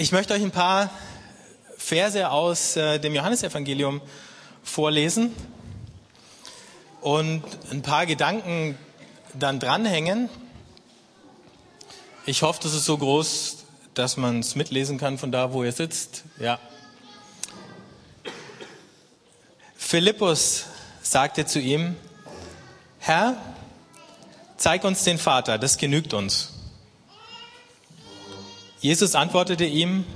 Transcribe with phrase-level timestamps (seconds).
[0.00, 0.88] Ich möchte euch ein paar
[1.76, 4.00] Verse aus äh, dem Johannesevangelium
[4.62, 5.34] vorlesen
[7.02, 8.78] und ein paar Gedanken
[9.34, 10.30] dann dranhängen.
[12.24, 13.58] Ich hoffe, das ist so groß,
[13.92, 16.24] dass man es mitlesen kann von da, wo ihr sitzt.
[16.38, 16.58] Ja.
[19.76, 20.64] Philippus
[21.02, 21.94] sagte zu ihm,
[23.00, 23.36] Herr,
[24.56, 26.59] zeig uns den Vater, das genügt uns.
[28.80, 30.06] Jesus antwortete ihm,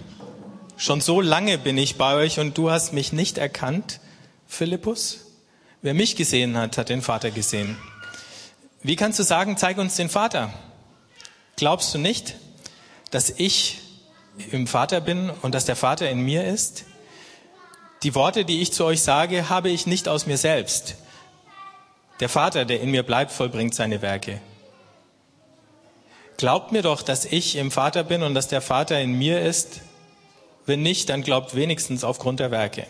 [0.79, 4.01] schon so lange bin ich bei euch und du hast mich nicht erkannt,
[4.47, 5.27] Philippus?
[5.83, 7.77] Wer mich gesehen hat, hat den Vater gesehen.
[8.83, 10.51] Wie kannst du sagen, zeig uns den Vater?
[11.57, 12.37] Glaubst du nicht,
[13.11, 13.81] dass ich
[14.51, 16.85] im Vater bin und dass der Vater in mir ist?
[18.03, 20.97] Die Worte, die ich zu euch sage, habe ich nicht aus mir selbst.
[22.21, 24.41] Der Vater, der in mir bleibt, vollbringt seine Werke.
[26.45, 29.81] Glaubt mir doch, dass ich im Vater bin und dass der Vater in mir ist.
[30.67, 32.87] Wenn nicht, dann glaubt wenigstens aufgrund der Werke.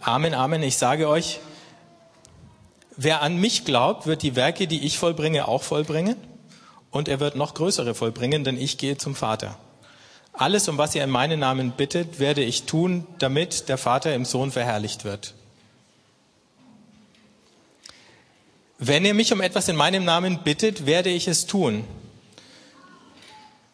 [0.00, 0.62] Amen, Amen.
[0.62, 1.38] Ich sage euch,
[2.96, 6.16] wer an mich glaubt, wird die Werke, die ich vollbringe, auch vollbringen.
[6.90, 9.58] Und er wird noch größere vollbringen, denn ich gehe zum Vater.
[10.32, 14.24] Alles, um was ihr in meinen Namen bittet, werde ich tun, damit der Vater im
[14.24, 15.34] Sohn verherrlicht wird.
[18.78, 21.84] Wenn ihr mich um etwas in meinem Namen bittet, werde ich es tun.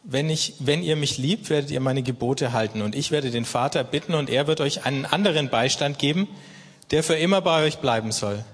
[0.05, 2.83] Wenn, ich, wenn ihr mich liebt, werdet ihr meine Gebote halten.
[2.83, 6.29] Und ich werde den Vater bitten und er wird euch einen anderen Beistand geben,
[6.91, 8.45] der für immer bei euch bleiben soll.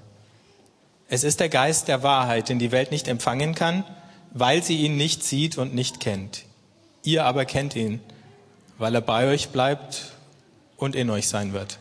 [1.08, 3.84] Es ist der Geist der Wahrheit, den die Welt nicht empfangen kann,
[4.32, 6.44] weil sie ihn nicht sieht und nicht kennt.
[7.02, 8.00] Ihr aber kennt ihn,
[8.76, 10.12] weil er bei euch bleibt
[10.76, 11.78] und in euch sein wird.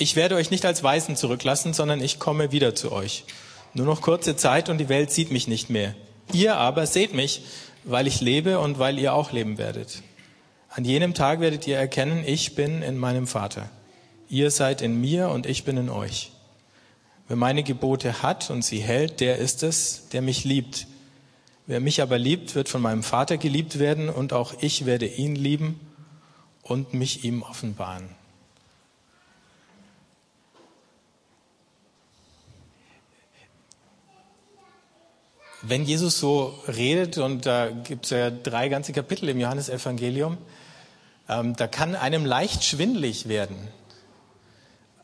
[0.00, 3.24] Ich werde euch nicht als Weisen zurücklassen, sondern ich komme wieder zu euch.
[3.74, 5.94] Nur noch kurze Zeit und die Welt sieht mich nicht mehr.
[6.32, 7.42] Ihr aber seht mich,
[7.84, 10.02] weil ich lebe und weil ihr auch leben werdet.
[10.70, 13.68] An jenem Tag werdet ihr erkennen, ich bin in meinem Vater.
[14.30, 16.32] Ihr seid in mir und ich bin in euch.
[17.28, 20.86] Wer meine Gebote hat und sie hält, der ist es, der mich liebt.
[21.66, 25.34] Wer mich aber liebt, wird von meinem Vater geliebt werden und auch ich werde ihn
[25.34, 25.78] lieben
[26.62, 28.18] und mich ihm offenbaren.
[35.62, 40.38] Wenn Jesus so redet, und da gibt es ja drei ganze Kapitel im Johannesevangelium,
[41.28, 43.56] ähm, da kann einem leicht schwindlig werden.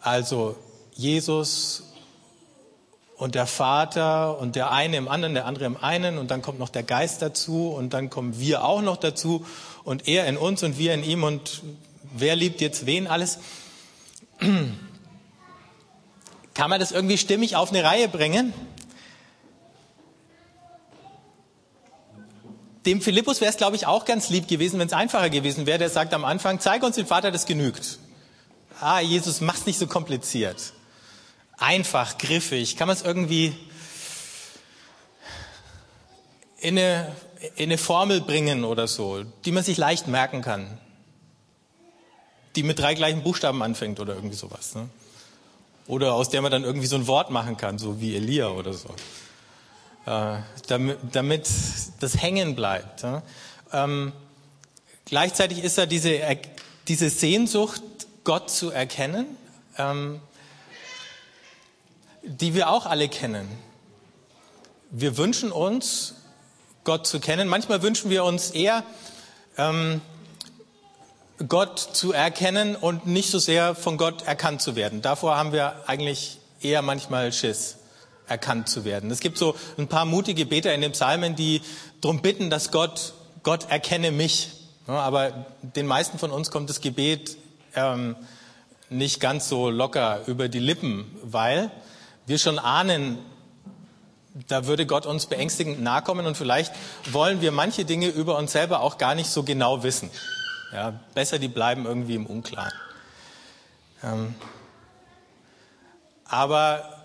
[0.01, 0.57] Also
[0.95, 1.85] Jesus
[3.17, 6.59] und der Vater und der eine im anderen, der andere im einen und dann kommt
[6.59, 9.47] noch der Geist dazu und dann kommen wir auch noch dazu
[9.85, 11.63] und er in uns und wir in ihm und
[12.15, 13.39] wer liebt jetzt wen alles.
[16.55, 18.53] Kann man das irgendwie stimmig auf eine Reihe bringen?
[22.87, 25.79] Dem Philippus wäre es, glaube ich, auch ganz lieb gewesen, wenn es einfacher gewesen wäre.
[25.79, 27.99] Der sagt am Anfang, zeig uns den Vater, das genügt.
[28.81, 30.73] Ah, Jesus, mach's nicht so kompliziert.
[31.59, 32.77] Einfach, griffig.
[32.77, 33.57] Kann man es irgendwie
[36.59, 37.15] in eine,
[37.57, 40.79] in eine Formel bringen oder so, die man sich leicht merken kann.
[42.55, 44.75] Die mit drei gleichen Buchstaben anfängt oder irgendwie sowas.
[44.77, 44.89] Ne?
[45.89, 48.73] Oder aus der man dann irgendwie so ein Wort machen kann, so wie Elia oder
[48.73, 48.89] so.
[50.07, 50.37] Äh,
[50.69, 51.49] damit, damit
[51.99, 53.05] das hängen bleibt.
[53.73, 54.13] Ähm,
[55.05, 56.21] gleichzeitig ist da diese,
[56.87, 57.83] diese Sehnsucht,
[58.23, 59.27] Gott zu erkennen,
[59.79, 60.21] ähm,
[62.23, 63.49] die wir auch alle kennen.
[64.91, 66.15] Wir wünschen uns,
[66.85, 67.49] Gott zu kennen.
[67.49, 68.85] Manchmal wünschen wir uns eher,
[69.59, 70.01] ähm,
[71.49, 75.03] Gott zu erkennen und nicht so sehr von Gott erkannt zu werden.
[75.03, 77.79] Davor haben wir eigentlich eher manchmal Schiss
[78.29, 79.11] erkannt zu werden.
[79.11, 81.63] Es gibt so ein paar mutige Beter in den Psalmen, die
[82.01, 84.51] darum bitten, dass Gott, Gott erkenne mich.
[84.87, 87.37] aber den meisten von uns kommt das Gebet
[87.75, 88.17] ähm,
[88.89, 91.71] nicht ganz so locker über die Lippen, weil
[92.27, 93.19] wir schon ahnen,
[94.49, 96.73] da würde Gott uns beängstigend nahe kommen und vielleicht
[97.11, 100.11] wollen wir manche Dinge über uns selber auch gar nicht so genau wissen.
[100.73, 102.73] Ja, besser, die bleiben irgendwie im Unklaren.
[104.03, 104.35] Ähm,
[106.25, 106.96] aber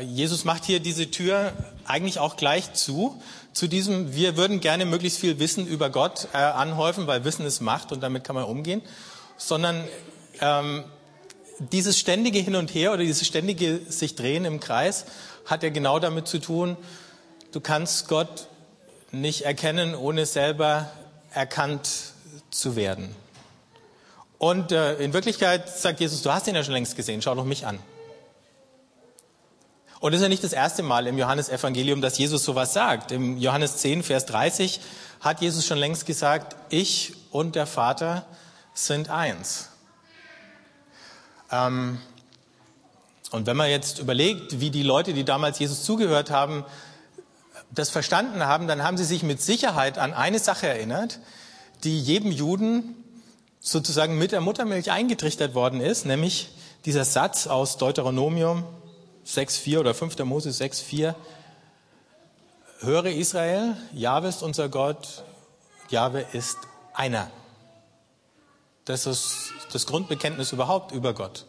[0.00, 1.52] Jesus macht hier diese Tür
[1.84, 3.20] eigentlich auch gleich zu,
[3.52, 7.60] zu diesem, wir würden gerne möglichst viel Wissen über Gott äh, anhäufen, weil Wissen ist
[7.60, 8.82] Macht und damit kann man umgehen,
[9.36, 9.84] sondern
[10.40, 10.84] ähm,
[11.58, 15.06] dieses ständige Hin und Her oder dieses ständige sich drehen im Kreis
[15.46, 16.76] hat ja genau damit zu tun,
[17.52, 18.48] du kannst Gott
[19.12, 20.90] nicht erkennen, ohne selber
[21.32, 21.88] erkannt
[22.50, 23.14] zu werden.
[24.38, 27.44] Und äh, in Wirklichkeit sagt Jesus, du hast ihn ja schon längst gesehen, schau doch
[27.44, 27.78] mich an.
[30.04, 33.10] Und es ist ja nicht das erste Mal im Johannesevangelium, dass Jesus sowas sagt.
[33.10, 34.80] Im Johannes 10, Vers 30
[35.20, 38.26] hat Jesus schon längst gesagt, ich und der Vater
[38.74, 39.70] sind eins.
[41.50, 42.02] Ähm,
[43.30, 46.66] und wenn man jetzt überlegt, wie die Leute, die damals Jesus zugehört haben,
[47.70, 51.18] das verstanden haben, dann haben sie sich mit Sicherheit an eine Sache erinnert,
[51.82, 52.94] die jedem Juden
[53.58, 56.50] sozusagen mit der Muttermilch eingetrichtert worden ist, nämlich
[56.84, 58.64] dieser Satz aus Deuteronomium
[59.26, 60.18] 6,4 oder 5.
[60.20, 61.14] Mose 6,4.
[62.80, 65.24] Höre Israel, Jahwe ist unser Gott,
[65.88, 66.58] Jahwe ist
[66.92, 67.30] einer.
[68.84, 71.46] Das ist das Grundbekenntnis überhaupt über Gott.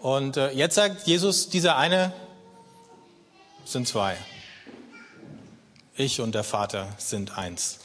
[0.00, 2.12] Und äh, jetzt sagt Jesus, dieser eine
[3.66, 4.16] sind zwei.
[5.94, 7.78] Ich und der Vater sind eins.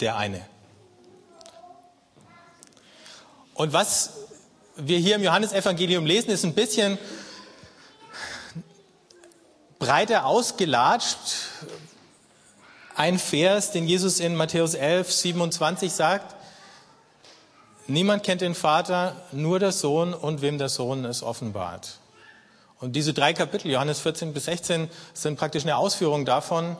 [0.00, 0.46] Der eine.
[3.52, 4.14] Und was
[4.76, 6.96] wir hier im Johannesevangelium lesen, ist ein bisschen
[9.78, 11.18] breiter ausgelatscht.
[12.94, 16.34] Ein Vers, den Jesus in Matthäus 11, 27 sagt,
[17.86, 21.98] niemand kennt den Vater, nur der Sohn und wem der Sohn es offenbart.
[22.80, 26.76] Und diese drei Kapitel, Johannes 14 bis 16, sind praktisch eine Ausführung davon,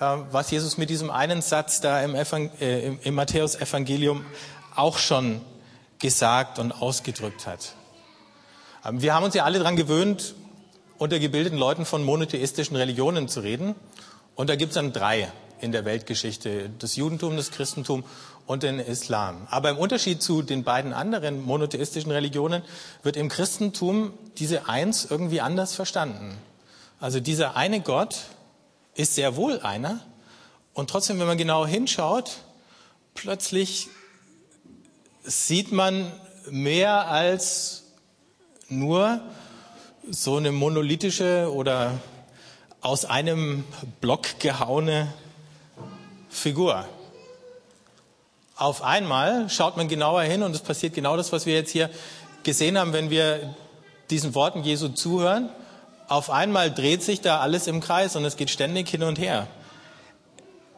[0.00, 4.24] äh, was Jesus mit diesem einen Satz da im, äh, im Matthäus-Evangelium
[4.74, 5.40] auch schon
[5.98, 7.74] gesagt und ausgedrückt hat.
[8.84, 10.34] Ähm, wir haben uns ja alle daran gewöhnt,
[11.02, 13.74] unter gebildeten Leuten von monotheistischen Religionen zu reden.
[14.36, 18.04] Und da gibt es dann drei in der Weltgeschichte, das Judentum, das Christentum
[18.46, 19.48] und den Islam.
[19.50, 22.62] Aber im Unterschied zu den beiden anderen monotheistischen Religionen
[23.02, 26.36] wird im Christentum diese Eins irgendwie anders verstanden.
[27.00, 28.20] Also dieser eine Gott
[28.94, 29.98] ist sehr wohl einer
[30.72, 32.38] und trotzdem, wenn man genau hinschaut,
[33.14, 33.88] plötzlich
[35.24, 36.12] sieht man
[36.48, 37.82] mehr als
[38.68, 39.20] nur
[40.10, 41.92] so eine monolithische oder
[42.80, 43.64] aus einem
[44.00, 45.12] Block gehauene
[46.28, 46.86] Figur.
[48.56, 51.88] Auf einmal schaut man genauer hin und es passiert genau das, was wir jetzt hier
[52.42, 53.54] gesehen haben, wenn wir
[54.10, 55.48] diesen Worten Jesu zuhören.
[56.08, 59.46] Auf einmal dreht sich da alles im Kreis und es geht ständig hin und her.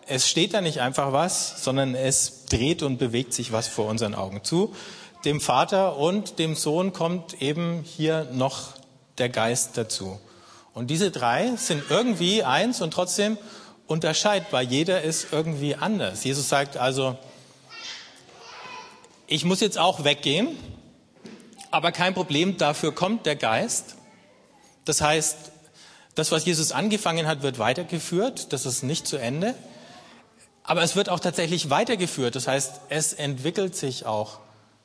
[0.06, 4.14] Es steht da nicht einfach was, sondern es dreht und bewegt sich was vor unseren
[4.14, 4.74] Augen zu.
[5.24, 8.74] Dem Vater und dem Sohn kommt eben hier noch
[9.18, 10.20] der Geist dazu.
[10.72, 13.38] Und diese drei sind irgendwie eins und trotzdem
[13.86, 14.62] unterscheidbar.
[14.62, 16.24] Jeder ist irgendwie anders.
[16.24, 17.16] Jesus sagt also,
[19.26, 20.56] ich muss jetzt auch weggehen,
[21.70, 23.96] aber kein Problem, dafür kommt der Geist.
[24.84, 25.36] Das heißt,
[26.14, 28.52] das, was Jesus angefangen hat, wird weitergeführt.
[28.52, 29.54] Das ist nicht zu Ende.
[30.62, 32.36] Aber es wird auch tatsächlich weitergeführt.
[32.36, 34.38] Das heißt, es entwickelt sich auch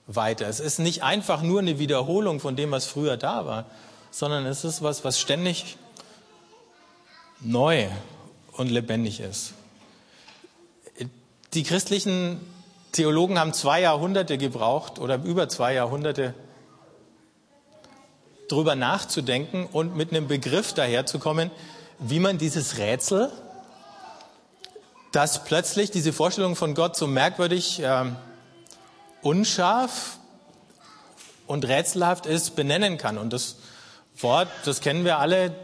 [0.08, 0.48] weiter.
[0.48, 3.66] Es ist nicht einfach nur eine Wiederholung von dem, was früher da war,
[4.12, 5.78] sondern es ist was, was ständig
[7.40, 7.88] neu
[8.54, 9.54] und lebendig ist.
[11.54, 12.40] Die christlichen
[12.92, 16.34] Theologen haben zwei Jahrhunderte gebraucht oder über zwei Jahrhunderte
[18.50, 21.52] darüber nachzudenken und mit einem Begriff daherzukommen,
[22.00, 23.32] wie man dieses Rätsel,
[25.12, 28.06] das plötzlich diese Vorstellung von Gott so merkwürdig äh,
[29.22, 30.18] unscharf
[31.48, 33.18] und rätselhaft ist, benennen kann.
[33.18, 33.56] Und das
[34.22, 35.56] Wort, das kennen wir alle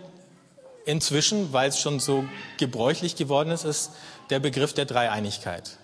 [0.85, 2.25] inzwischen, weil es schon so
[2.57, 3.91] gebräuchlich geworden ist, ist
[4.29, 5.77] der Begriff der Dreieinigkeit.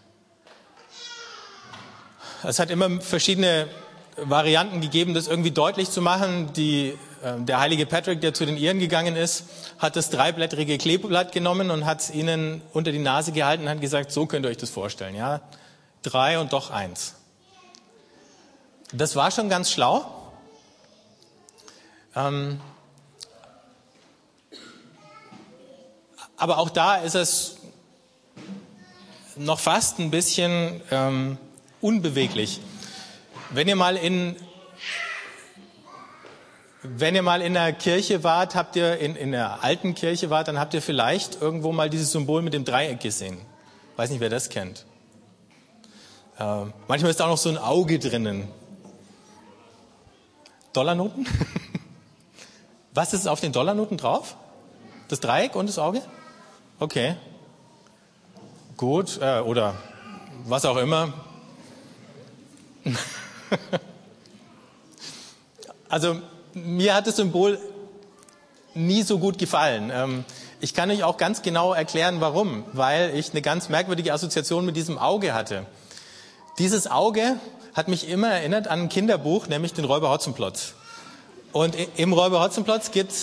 [2.44, 3.68] Es hat immer verschiedene
[4.18, 6.54] Varianten gegeben, das irgendwie deutlich zu machen.
[6.54, 9.46] Die, äh, der heilige Patrick, der zu den Iren gegangen ist,
[9.78, 13.82] hat das dreiblättrige Kleeblatt genommen und hat es ihnen unter die Nase gehalten und hat
[13.82, 15.16] gesagt, so könnt ihr euch das vorstellen.
[15.16, 15.42] Ja?
[16.04, 17.16] Drei und doch eins.
[18.92, 20.21] Das war schon ganz schlau.
[22.16, 22.60] Ähm,
[26.38, 27.58] aber auch da ist es
[29.36, 31.38] noch fast ein bisschen ähm,
[31.80, 32.60] unbeweglich.
[33.52, 34.36] Wenn ihr mal in
[36.84, 40.48] wenn ihr mal in der Kirche wart, habt ihr in, in der alten Kirche wart,
[40.48, 43.40] dann habt ihr vielleicht irgendwo mal dieses Symbol mit dem Dreieck gesehen.
[43.98, 44.86] Weiß nicht, wer das kennt.
[46.40, 48.48] Äh, manchmal ist da auch noch so ein Auge drinnen.
[50.74, 51.28] Dollarnoten?
[52.94, 54.36] Was ist auf den Dollarnoten drauf?
[55.08, 56.02] Das Dreieck und das Auge?
[56.80, 57.16] Okay.
[58.76, 59.76] Gut, äh, oder
[60.46, 61.14] was auch immer.
[65.90, 66.20] also
[66.54, 67.60] mir hat das Symbol
[68.74, 69.92] nie so gut gefallen.
[69.94, 70.26] Ähm,
[70.60, 72.66] ich kann euch auch ganz genau erklären, warum.
[72.74, 75.66] Weil ich eine ganz merkwürdige Assoziation mit diesem Auge hatte.
[76.60, 77.38] Dieses Auge
[77.74, 80.74] hat mich immer erinnert an ein Kinderbuch, nämlich den Räuber Hotzenplotz.
[81.52, 83.14] Und im Räuber Hotzenplotz gibt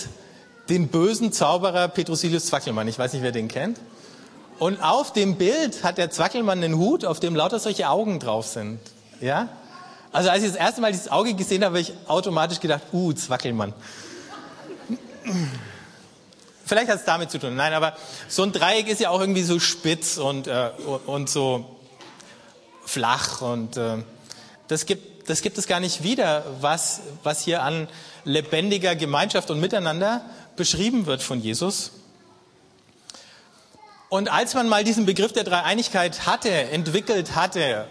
[0.69, 2.87] den bösen Zauberer Petrosilius Zwackelmann.
[2.87, 3.79] Ich weiß nicht, wer den kennt.
[4.59, 8.45] Und auf dem Bild hat der Zwackelmann einen Hut, auf dem lauter solche Augen drauf
[8.45, 8.79] sind.
[9.21, 9.49] Ja?
[10.11, 13.13] Also als ich das erste Mal dieses Auge gesehen habe, habe ich automatisch gedacht, uh,
[13.13, 13.73] Zwackelmann.
[16.65, 17.55] Vielleicht hat es damit zu tun.
[17.55, 17.95] Nein, aber
[18.27, 20.69] so ein Dreieck ist ja auch irgendwie so spitz und, äh,
[21.05, 21.65] und so
[22.85, 23.97] flach und äh,
[24.67, 27.87] das gibt das gibt es gar nicht wieder, was was hier an
[28.29, 30.21] lebendiger Gemeinschaft und Miteinander
[30.55, 31.91] beschrieben wird von Jesus.
[34.09, 37.85] Und als man mal diesen Begriff der Dreieinigkeit hatte, entwickelt hatte,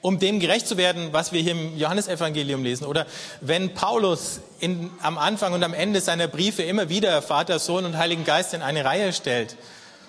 [0.00, 3.06] um dem gerecht zu werden, was wir hier im Johannesevangelium lesen, oder
[3.40, 7.96] wenn Paulus in, am Anfang und am Ende seiner Briefe immer wieder Vater, Sohn und
[7.96, 9.56] Heiligen Geist in eine Reihe stellt,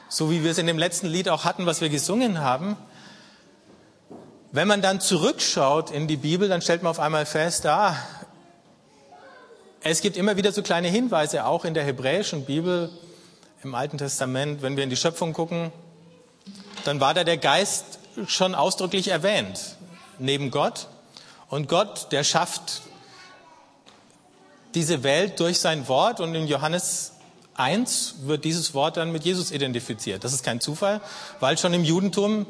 [0.08, 2.76] so wie wir es in dem letzten Lied auch hatten, was wir gesungen haben,
[4.52, 7.96] wenn man dann zurückschaut in die Bibel, dann stellt man auf einmal fest, ah,
[9.82, 12.90] es gibt immer wieder so kleine Hinweise, auch in der hebräischen Bibel,
[13.64, 15.72] im Alten Testament, wenn wir in die Schöpfung gucken,
[16.86, 19.78] dann war da der Geist schon ausdrücklich erwähnt,
[20.18, 20.88] neben Gott.
[21.50, 22.82] Und Gott, der schafft
[24.76, 27.14] diese Welt durch sein Wort und in Johannes
[27.56, 30.24] 1 wird dieses Wort dann mit Jesus identifiziert.
[30.24, 31.02] Das ist kein Zufall,
[31.40, 32.46] weil schon im Judentum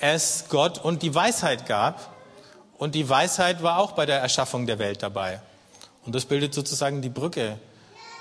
[0.00, 2.14] es Gott und die Weisheit gab.
[2.78, 5.40] Und die Weisheit war auch bei der Erschaffung der Welt dabei.
[6.06, 7.58] Und das bildet sozusagen die Brücke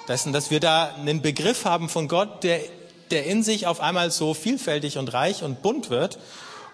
[0.07, 2.59] dessen, dass wir da einen Begriff haben von Gott, der,
[3.11, 6.17] der in sich auf einmal so vielfältig und reich und bunt wird,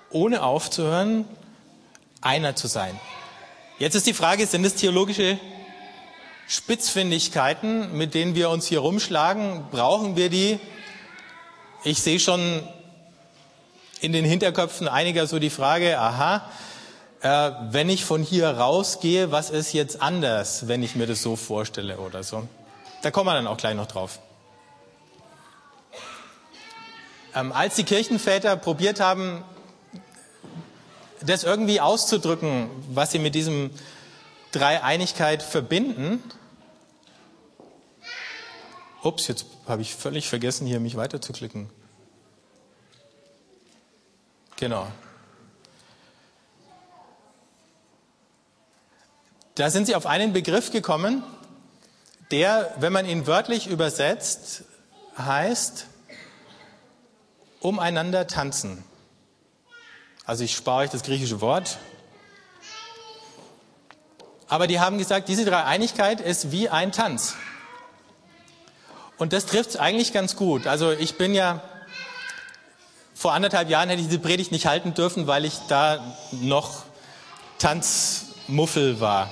[0.10, 1.26] ohne aufzuhören,
[2.22, 3.00] einer zu sein.
[3.78, 5.38] Jetzt ist die Frage, sind es theologische
[6.48, 9.66] Spitzfindigkeiten, mit denen wir uns hier rumschlagen?
[9.72, 10.60] Brauchen wir die?
[11.84, 12.64] Ich sehe schon
[14.02, 16.50] in den Hinterköpfen einiger so die Frage, aha,
[17.22, 21.36] äh, wenn ich von hier rausgehe, was ist jetzt anders, wenn ich mir das so
[21.36, 22.48] vorstelle oder so?
[23.02, 24.20] Da kommen wir dann auch gleich noch drauf.
[27.34, 29.44] Ähm, als die Kirchenväter probiert haben,
[31.22, 33.70] das irgendwie auszudrücken, was sie mit diesem
[34.52, 36.22] Dreieinigkeit verbinden,
[39.04, 41.70] ups, jetzt habe ich völlig vergessen, hier mich weiterzuklicken.
[44.58, 44.88] Genau.
[49.56, 51.24] Da sind sie auf einen Begriff gekommen,
[52.32, 54.64] der, wenn man ihn wörtlich übersetzt,
[55.18, 55.88] heißt
[57.60, 58.84] umeinander tanzen.
[60.26, 61.78] Also ich spare euch das griechische Wort.
[64.48, 67.36] Aber die haben gesagt, diese Dreieinigkeit ist wie ein Tanz.
[69.18, 70.68] Und das trifft es eigentlich ganz gut.
[70.68, 71.62] Also ich bin ja,
[73.14, 76.84] vor anderthalb Jahren hätte ich diese Predigt nicht halten dürfen, weil ich da noch
[78.52, 79.30] Tanzmuffel war.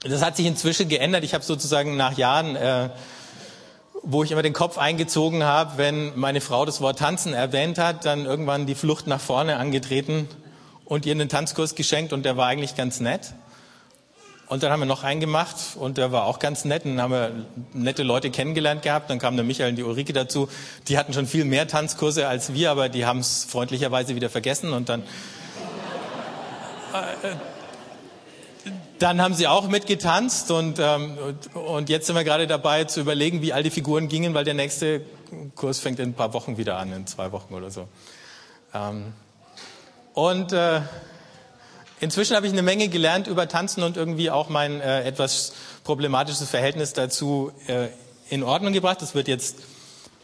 [0.00, 1.24] Das hat sich inzwischen geändert.
[1.24, 2.90] Ich habe sozusagen nach Jahren, äh,
[4.04, 8.04] wo ich immer den Kopf eingezogen habe, wenn meine Frau das Wort Tanzen erwähnt hat,
[8.04, 10.28] dann irgendwann die Flucht nach vorne angetreten
[10.84, 13.34] und ihr einen Tanzkurs geschenkt und der war eigentlich ganz nett.
[14.46, 16.84] Und dann haben wir noch einen gemacht und der war auch ganz nett.
[16.84, 17.32] Und dann haben wir
[17.72, 19.10] nette Leute kennengelernt gehabt.
[19.10, 20.48] Dann kamen der Michael und die Ulrike dazu.
[20.86, 24.72] Die hatten schon viel mehr Tanzkurse als wir, aber die haben es freundlicherweise wieder vergessen.
[24.72, 25.02] Und dann
[28.98, 31.18] dann haben sie auch mitgetanzt und, ähm,
[31.54, 34.54] und jetzt sind wir gerade dabei zu überlegen, wie all die Figuren gingen, weil der
[34.54, 35.02] nächste
[35.56, 37.88] Kurs fängt in ein paar Wochen wieder an, in zwei Wochen oder so.
[38.74, 39.12] Ähm,
[40.14, 40.82] und äh,
[42.00, 45.52] inzwischen habe ich eine Menge gelernt über Tanzen und irgendwie auch mein äh, etwas
[45.84, 47.88] problematisches Verhältnis dazu äh,
[48.28, 49.02] in Ordnung gebracht.
[49.02, 49.56] Das wird jetzt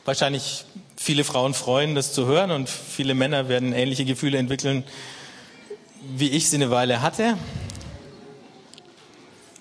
[0.04, 0.64] wahrscheinlich
[0.96, 4.84] viele Frauen freuen, das zu hören und viele Männer werden ähnliche Gefühle entwickeln,
[6.00, 7.36] wie ich sie eine Weile hatte.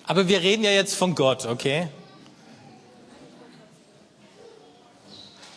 [0.06, 1.88] Aber wir reden ja jetzt von Gott, okay?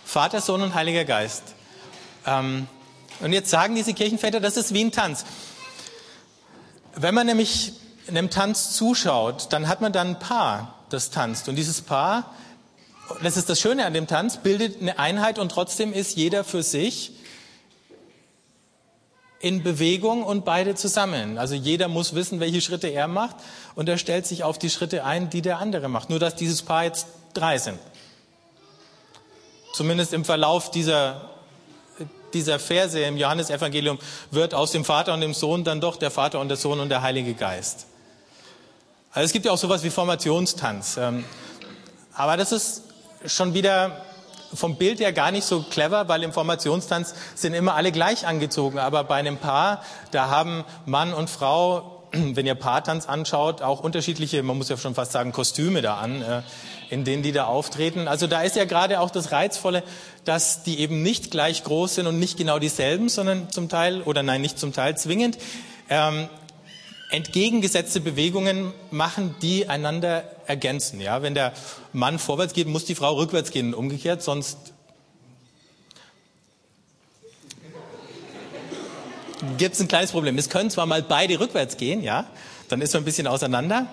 [0.06, 1.44] Vater, Sohn und Heiliger Geist.
[2.26, 2.68] Ähm,
[3.22, 5.26] und jetzt sagen diese Kirchenväter, das ist wie ein Tanz.
[6.96, 7.74] Wenn man nämlich
[8.08, 11.48] einem Tanz zuschaut, dann hat man dann ein Paar, das tanzt.
[11.48, 12.36] Und dieses Paar,
[13.24, 16.64] das ist das Schöne an dem Tanz, bildet eine Einheit und trotzdem ist jeder für
[16.64, 17.14] sich
[19.42, 21.38] in Bewegung und beide zusammen.
[21.38, 23.36] Also jeder muss wissen, welche Schritte er macht
[23.76, 26.10] und er stellt sich auf die Schritte ein, die der andere macht.
[26.10, 27.80] Nur dass dieses Paar jetzt drei sind.
[29.74, 31.32] Zumindest im Verlauf dieser,
[32.34, 33.98] dieser Verse im Johannesevangelium
[34.30, 36.90] wird aus dem Vater und dem Sohn dann doch der Vater und der Sohn und
[36.90, 37.88] der Heilige Geist.
[39.12, 40.98] Also es gibt ja auch sowas wie Formationstanz.
[40.98, 41.26] Ähm,
[42.14, 42.84] aber das ist
[43.26, 44.06] schon wieder
[44.53, 48.79] vom Bild her gar nicht so clever, weil im Formationstanz sind immer alle gleich angezogen.
[48.79, 54.43] Aber bei einem Paar, da haben Mann und Frau wenn ihr Paartanz anschaut, auch unterschiedliche,
[54.43, 56.41] man muss ja schon fast sagen, Kostüme da an, äh,
[56.89, 58.08] in denen die da auftreten.
[58.08, 59.84] Also da ist ja gerade auch das Reizvolle,
[60.25, 64.24] dass die eben nicht gleich groß sind und nicht genau dieselben, sondern zum Teil, oder
[64.24, 65.38] nein, nicht zum Teil zwingend,
[65.89, 66.29] ähm,
[67.12, 71.00] entgegengesetzte Bewegungen machen, die einander ergänzen.
[71.01, 71.53] Ja, wenn der
[71.94, 74.58] Mann vorwärts geht, muss die Frau rückwärts gehen, umgekehrt, sonst
[79.58, 80.38] gibt es ein kleines Problem.
[80.38, 82.27] Es können zwar mal beide rückwärts gehen, ja,
[82.70, 83.88] dann ist man ein bisschen auseinander,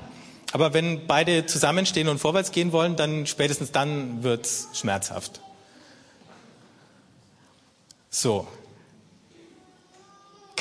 [0.52, 5.40] aber wenn beide zusammenstehen und vorwärts gehen wollen, dann spätestens dann wird es schmerzhaft.
[8.10, 8.48] So,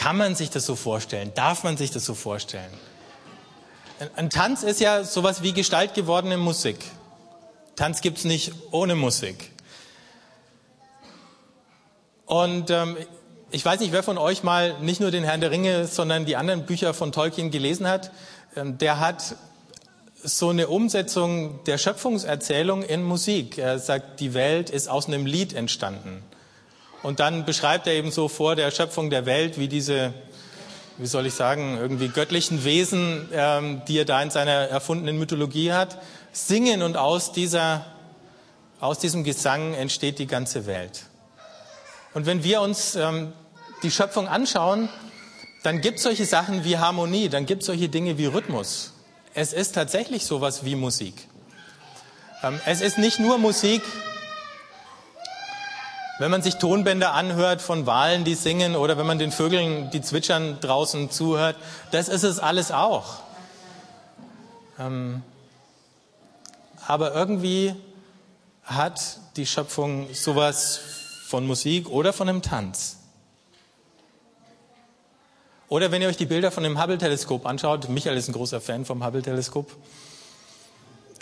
[0.08, 1.34] kann man sich das so vorstellen?
[1.36, 2.72] Darf man sich das so vorstellen?
[4.16, 6.78] Ein Tanz ist ja sowas wie gestaltgewordene Musik.
[7.76, 9.52] Tanz gibt's nicht ohne Musik.
[12.26, 12.96] Und ähm,
[13.52, 16.38] ich weiß nicht, wer von euch mal nicht nur den Herrn der Ringe, sondern die
[16.38, 18.12] anderen Bücher von Tolkien gelesen hat.
[18.56, 19.36] Ähm, der hat
[20.24, 23.58] so eine Umsetzung der Schöpfungserzählung in Musik.
[23.58, 26.24] Er sagt, die Welt ist aus einem Lied entstanden.
[27.04, 30.14] Und dann beschreibt er eben so vor der Schöpfung der Welt, wie diese,
[30.98, 35.72] wie soll ich sagen, irgendwie göttlichen Wesen, ähm, die er da in seiner erfundenen Mythologie
[35.72, 36.00] hat,
[36.32, 37.86] singen und aus dieser,
[38.80, 41.04] aus diesem Gesang entsteht die ganze Welt.
[42.14, 43.34] Und wenn wir uns ähm,
[43.84, 44.90] die Schöpfung anschauen,
[45.64, 48.94] dann gibt es solche Sachen wie Harmonie, dann gibt es solche Dinge wie Rhythmus.
[49.34, 51.28] Es ist tatsächlich sowas wie Musik.
[52.44, 53.82] Ähm, es ist nicht nur Musik,
[56.20, 60.02] wenn man sich Tonbänder anhört von Walen, die singen, oder wenn man den Vögeln, die
[60.02, 61.56] zwitschern, draußen zuhört,
[61.92, 63.22] das ist es alles auch.
[64.80, 65.22] Ähm,
[66.88, 67.76] aber irgendwie
[68.64, 70.80] hat die Schöpfung sowas
[71.28, 72.98] von Musik oder von einem Tanz.
[75.70, 78.86] Oder wenn ihr euch die Bilder von dem Hubble-Teleskop anschaut, Michael ist ein großer Fan
[78.86, 79.70] vom Hubble-Teleskop,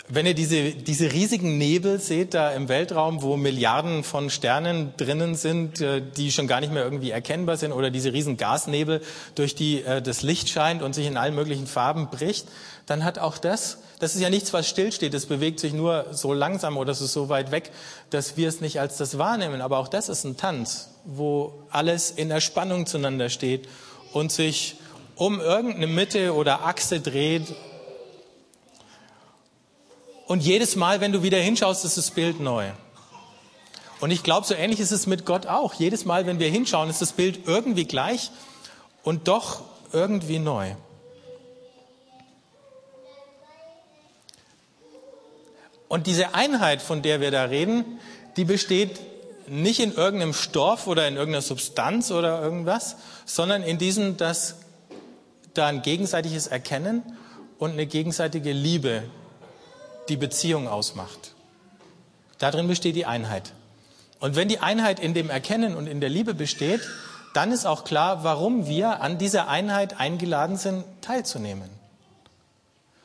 [0.08, 5.34] wenn ihr diese, diese riesigen Nebel seht da im Weltraum, wo Milliarden von Sternen drinnen
[5.34, 9.02] sind, äh, die schon gar nicht mehr irgendwie erkennbar sind, oder diese riesen Gasnebel,
[9.34, 12.46] durch die äh, das Licht scheint und sich in allen möglichen Farben bricht,
[12.86, 16.32] dann hat auch das, das ist ja nichts, was stillsteht, es bewegt sich nur so
[16.32, 17.72] langsam oder es ist so weit weg,
[18.10, 19.60] dass wir es nicht als das wahrnehmen.
[19.60, 23.68] Aber auch das ist ein Tanz, wo alles in der Spannung zueinander steht
[24.12, 24.76] und sich
[25.16, 27.54] um irgendeine Mitte oder Achse dreht
[30.26, 32.70] und jedes Mal, wenn du wieder hinschaust, ist das Bild neu.
[34.00, 35.74] Und ich glaube, so ähnlich ist es mit Gott auch.
[35.74, 38.30] Jedes Mal, wenn wir hinschauen, ist das Bild irgendwie gleich
[39.02, 39.62] und doch
[39.92, 40.74] irgendwie neu.
[45.88, 47.84] Und diese Einheit, von der wir da reden,
[48.36, 49.00] die besteht
[49.46, 54.56] nicht in irgendeinem Stoff oder in irgendeiner Substanz oder irgendwas, sondern in diesem, dass
[55.54, 57.02] da ein gegenseitiges Erkennen
[57.58, 59.04] und eine gegenseitige Liebe
[60.08, 61.34] die Beziehung ausmacht.
[62.38, 63.52] Darin besteht die Einheit.
[64.20, 66.80] Und wenn die Einheit in dem Erkennen und in der Liebe besteht,
[67.34, 71.68] dann ist auch klar, warum wir an dieser Einheit eingeladen sind, teilzunehmen.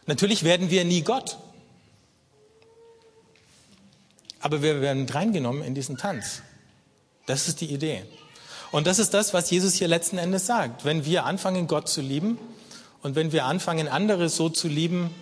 [0.06, 1.38] Natürlich werden wir nie Gott.
[4.40, 6.42] Aber wir werden reingenommen in diesen Tanz.
[7.26, 8.04] Das ist die Idee.
[8.72, 10.86] Und das ist das, was Jesus hier letzten Endes sagt.
[10.86, 12.38] Wenn wir anfangen, Gott zu lieben
[13.04, 15.14] und wenn wir anfangen, andere so zu lieben,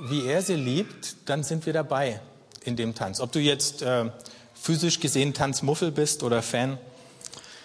[0.00, 2.20] wie er sie liebt, dann sind wir dabei
[2.64, 3.20] in dem Tanz.
[3.20, 4.10] Ob du jetzt äh,
[4.54, 6.78] physisch gesehen Tanzmuffel bist oder Fan,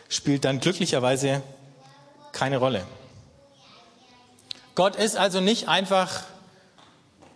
[0.10, 1.41] spielt dann glücklicherweise
[2.32, 2.86] keine Rolle.
[4.76, 6.24] Gott ist also nicht einfach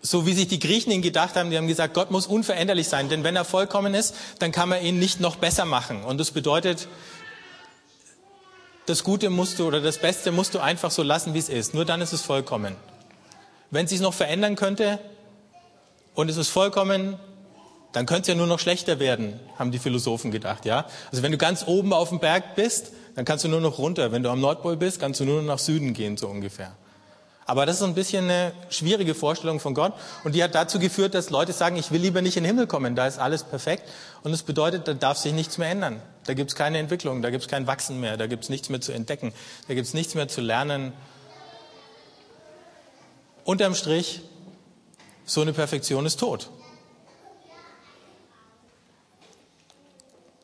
[0.01, 1.49] so, wie sich die Griechen ihn gedacht haben.
[1.49, 4.81] Die haben gesagt, Gott muss unveränderlich sein, denn wenn er vollkommen ist, dann kann man
[4.81, 6.03] ihn nicht noch besser machen.
[6.03, 6.87] Und das bedeutet,
[8.85, 11.73] das Gute musst du oder das Beste musst du einfach so lassen, wie es ist.
[11.73, 12.75] Nur dann ist es vollkommen.
[13.71, 14.99] Wenn es sich noch verändern könnte
[16.13, 17.17] und es ist vollkommen,
[17.91, 20.85] dann könnte es ja nur noch schlechter werden, haben die Philosophen gedacht, ja.
[21.11, 24.11] Also wenn du ganz oben auf dem Berg bist, dann kannst du nur noch runter.
[24.11, 26.73] Wenn du am Nordpol bist, kannst du nur noch nach Süden gehen, so ungefähr.
[27.45, 29.93] Aber das ist ein bisschen eine schwierige Vorstellung von Gott.
[30.23, 32.67] Und die hat dazu geführt, dass Leute sagen, ich will lieber nicht in den Himmel
[32.67, 33.83] kommen, da ist alles perfekt.
[34.23, 36.01] Und das bedeutet, da darf sich nichts mehr ändern.
[36.25, 38.69] Da gibt es keine Entwicklung, da gibt es kein Wachsen mehr, da gibt es nichts
[38.69, 39.31] mehr zu entdecken,
[39.67, 40.91] da gibt es nichts mehr zu lernen
[43.45, 44.21] Unterm Strich,
[45.23, 46.49] so eine Perfektion ist tot.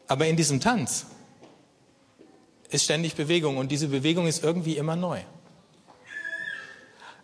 [0.07, 1.07] Aber in diesem Tanz
[2.69, 5.19] ist ständig Bewegung und diese Bewegung ist irgendwie immer neu.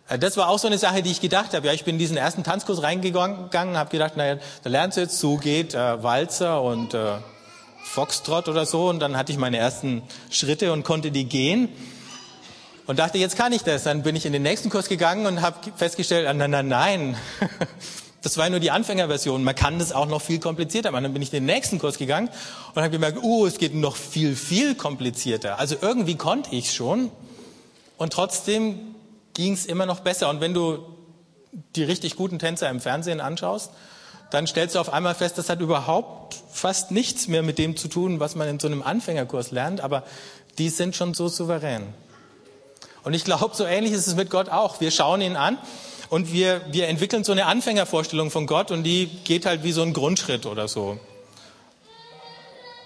[0.08, 1.68] Äh, das war auch so eine Sache, die ich gedacht habe.
[1.68, 5.20] Ja, ich bin in diesen ersten Tanzkurs reingegangen, habe gedacht, naja, da lernst du jetzt
[5.20, 7.18] so geht äh, Walzer und äh,
[7.84, 8.88] Foxtrot oder so.
[8.88, 11.68] Und dann hatte ich meine ersten Schritte und konnte die gehen.
[12.88, 13.84] Und dachte, jetzt kann ich das.
[13.84, 17.16] Dann bin ich in den nächsten Kurs gegangen und habe festgestellt, ah, nein, nein, nein,
[18.22, 19.44] das war nur die Anfängerversion.
[19.44, 21.04] Man kann das auch noch viel komplizierter machen.
[21.04, 22.30] Dann bin ich in den nächsten Kurs gegangen
[22.74, 25.58] und habe gemerkt, uh, es geht noch viel, viel komplizierter.
[25.58, 27.10] Also irgendwie konnte ich schon
[27.98, 28.94] und trotzdem
[29.34, 30.30] ging es immer noch besser.
[30.30, 30.78] Und wenn du
[31.76, 33.70] die richtig guten Tänzer im Fernsehen anschaust,
[34.30, 37.88] dann stellst du auf einmal fest, das hat überhaupt fast nichts mehr mit dem zu
[37.88, 40.04] tun, was man in so einem Anfängerkurs lernt, aber
[40.56, 41.82] die sind schon so souverän.
[43.04, 44.80] Und ich glaube, so ähnlich ist es mit Gott auch.
[44.80, 45.58] Wir schauen ihn an
[46.10, 49.82] und wir, wir entwickeln so eine Anfängervorstellung von Gott und die geht halt wie so
[49.82, 50.98] ein Grundschritt oder so.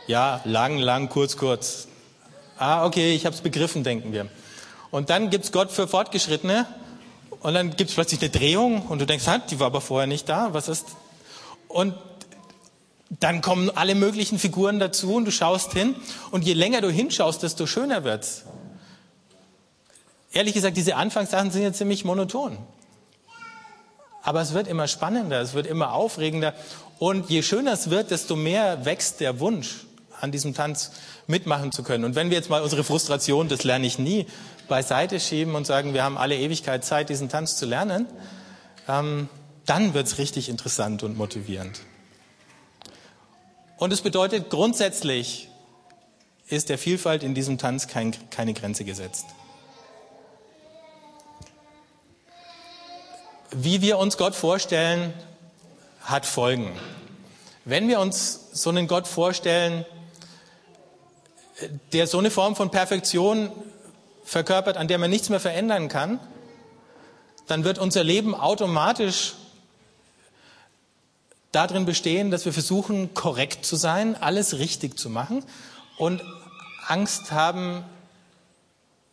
[0.07, 1.89] Ja, lang, lang, kurz, kurz.
[2.59, 4.29] Ah, okay, ich habe es begriffen, denken wir.
[4.91, 6.67] Und dann gibt's Gott für Fortgeschrittene
[7.41, 10.53] und dann gibt's plötzlich eine Drehung und du denkst, die war aber vorher nicht da.
[10.53, 10.87] Was ist?
[11.69, 11.95] Und
[13.21, 15.95] dann kommen alle möglichen Figuren dazu und du schaust hin
[16.31, 18.45] und je länger du hinschaust, desto schöner wird's.
[20.33, 22.57] Ehrlich gesagt, diese Anfangssachen sind ja ziemlich monoton.
[24.23, 26.55] Aber es wird immer spannender, es wird immer aufregender.
[26.99, 29.87] Und je schöner es wird, desto mehr wächst der Wunsch,
[30.21, 30.93] an diesem Tanz
[31.27, 32.05] mitmachen zu können.
[32.05, 34.27] Und wenn wir jetzt mal unsere Frustration, das lerne ich nie,
[34.69, 38.07] beiseite schieben und sagen, wir haben alle Ewigkeit Zeit, diesen Tanz zu lernen,
[38.89, 39.29] ähm,
[39.67, 41.81] dann wird es richtig interessant und motivierend.
[43.77, 45.49] Und es bedeutet, grundsätzlich
[46.47, 49.27] ist der Vielfalt in diesem Tanz kein, keine Grenze gesetzt.
[53.55, 55.13] Wie wir uns Gott vorstellen,
[56.01, 56.75] hat Folgen.
[57.67, 59.85] Wenn wir uns so einen Gott vorstellen,
[61.93, 63.53] der so eine Form von Perfektion
[64.25, 66.19] verkörpert, an der man nichts mehr verändern kann,
[67.47, 69.35] dann wird unser Leben automatisch
[71.53, 75.45] darin bestehen, dass wir versuchen, korrekt zu sein, alles richtig zu machen
[75.99, 76.23] und
[76.87, 77.85] Angst haben,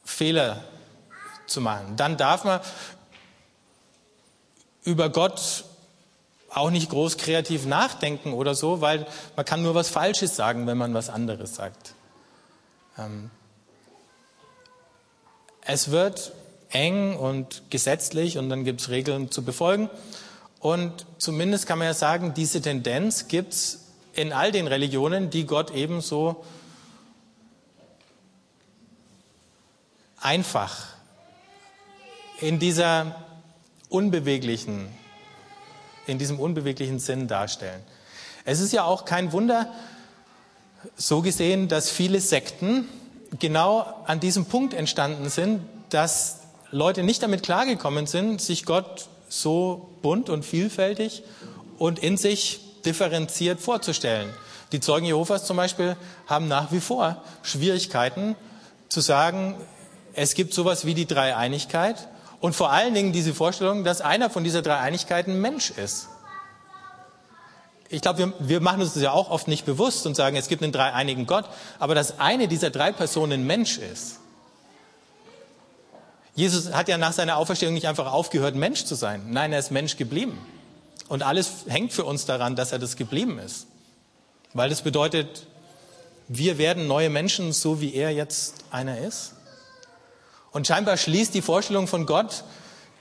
[0.05, 0.63] Fehler
[1.45, 1.97] zu machen.
[1.97, 2.61] Dann darf man
[4.83, 5.65] über Gott
[6.49, 10.77] auch nicht groß kreativ nachdenken oder so, weil man kann nur was Falsches sagen, wenn
[10.77, 11.93] man was anderes sagt.
[12.97, 13.29] Ähm
[15.61, 16.31] es wird
[16.71, 19.89] eng und gesetzlich und dann gibt es Regeln zu befolgen.
[20.59, 25.45] Und zumindest kann man ja sagen, diese Tendenz gibt es in all den Religionen, die
[25.45, 26.43] Gott ebenso
[30.19, 30.87] einfach
[32.41, 33.15] in dieser
[33.89, 34.87] unbeweglichen,
[36.07, 37.81] in diesem unbeweglichen Sinn darstellen.
[38.45, 39.71] Es ist ja auch kein Wunder,
[40.95, 42.87] so gesehen, dass viele Sekten
[43.37, 49.89] genau an diesem Punkt entstanden sind, dass Leute nicht damit klargekommen sind, sich Gott so
[50.01, 51.23] bunt und vielfältig
[51.77, 54.29] und in sich differenziert vorzustellen.
[54.71, 55.97] Die Zeugen Jehovas zum Beispiel
[56.27, 58.35] haben nach wie vor Schwierigkeiten
[58.87, 59.55] zu sagen,
[60.13, 62.07] es gibt sowas wie die Dreieinigkeit
[62.41, 66.07] und vor allen Dingen diese Vorstellung, dass einer von dieser drei Einigkeiten Mensch ist.
[67.89, 70.47] Ich glaube, wir, wir machen uns das ja auch oft nicht bewusst und sagen, es
[70.47, 71.45] gibt einen dreieinigen Gott,
[71.79, 74.19] aber dass eine dieser drei Personen Mensch ist.
[76.35, 79.23] Jesus hat ja nach seiner Auferstehung nicht einfach aufgehört, Mensch zu sein.
[79.29, 80.37] Nein, er ist Mensch geblieben.
[81.09, 83.65] Und alles hängt für uns daran, dass er das geblieben ist.
[84.53, 85.47] Weil das bedeutet,
[86.27, 89.33] wir werden neue Menschen, so wie er jetzt einer ist.
[90.51, 92.43] Und scheinbar schließt die Vorstellung von Gott,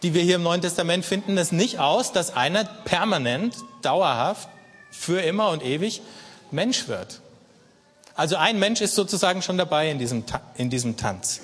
[0.03, 4.49] die wir hier im Neuen Testament finden, es nicht aus, dass einer permanent, dauerhaft,
[4.91, 6.03] für immer und ewig
[6.51, 7.21] Mensch wird.
[8.15, 10.25] Also ein Mensch ist sozusagen schon dabei in diesem,
[10.57, 11.41] in diesem Tanz.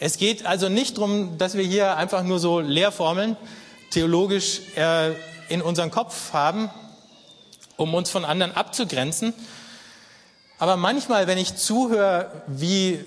[0.00, 3.36] Es geht also nicht darum, dass wir hier einfach nur so Lehrformeln
[3.90, 5.12] theologisch äh,
[5.48, 6.68] in unseren Kopf haben,
[7.76, 9.32] um uns von anderen abzugrenzen.
[10.58, 13.04] Aber manchmal, wenn ich zuhöre, wie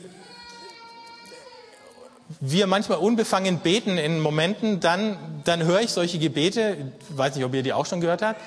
[2.40, 7.46] wir manchmal unbefangen beten in Momenten, dann, dann höre ich solche Gebete, ich weiß nicht,
[7.46, 8.42] ob ihr die auch schon gehört habt.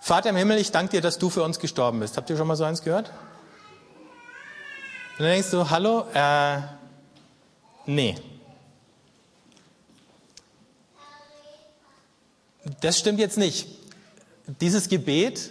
[0.00, 2.16] Vater im Himmel, ich danke dir, dass du für uns gestorben bist.
[2.16, 3.10] Habt ihr schon mal so eins gehört?
[5.18, 6.60] Und dann denkst du, hallo, äh,
[7.86, 8.14] nee.
[12.80, 13.66] Das stimmt jetzt nicht.
[14.60, 15.50] Dieses Gebet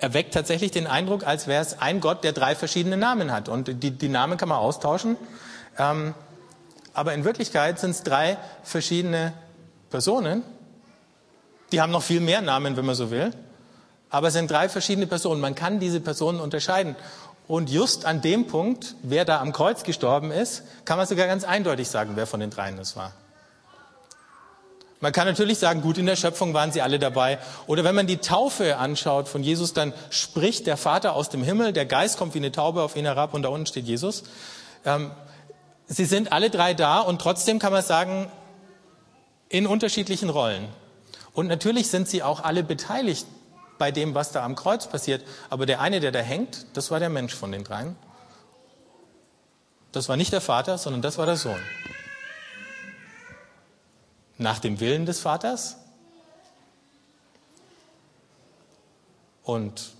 [0.00, 3.48] erweckt tatsächlich den Eindruck, als wäre es ein Gott, der drei verschiedene Namen hat.
[3.48, 5.16] Und die, die Namen kann man austauschen.
[5.78, 6.14] Ähm,
[6.92, 9.32] aber in Wirklichkeit sind es drei verschiedene
[9.90, 10.42] Personen.
[11.72, 13.30] Die haben noch viel mehr Namen, wenn man so will.
[14.08, 15.40] Aber es sind drei verschiedene Personen.
[15.40, 16.96] Man kann diese Personen unterscheiden.
[17.46, 21.44] Und just an dem Punkt, wer da am Kreuz gestorben ist, kann man sogar ganz
[21.44, 23.12] eindeutig sagen, wer von den dreien das war.
[25.00, 27.38] Man kann natürlich sagen, gut, in der Schöpfung waren sie alle dabei.
[27.66, 31.72] Oder wenn man die Taufe anschaut von Jesus, dann spricht der Vater aus dem Himmel,
[31.72, 34.24] der Geist kommt wie eine Taube auf ihn herab und da unten steht Jesus.
[34.84, 35.10] Ähm,
[35.92, 38.30] Sie sind alle drei da und trotzdem kann man sagen,
[39.48, 40.68] in unterschiedlichen Rollen.
[41.32, 43.26] Und natürlich sind sie auch alle beteiligt
[43.76, 45.24] bei dem, was da am Kreuz passiert.
[45.48, 47.96] Aber der eine, der da hängt, das war der Mensch von den dreien.
[49.90, 51.60] Das war nicht der Vater, sondern das war der Sohn.
[54.40, 55.76] Nach dem Willen des Vaters.
[59.42, 59.92] Und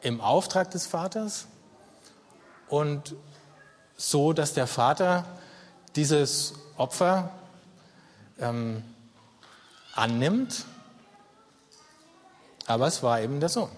[0.00, 1.46] im Auftrag des Vaters.
[2.68, 3.14] Und
[3.98, 5.26] so, dass der Vater
[5.94, 7.32] dieses Opfer
[8.38, 8.82] ähm,
[9.94, 10.64] annimmt,
[12.64, 13.70] aber es war eben der Sohn.